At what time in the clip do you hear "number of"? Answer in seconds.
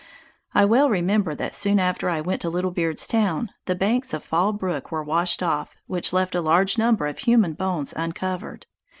6.75-7.19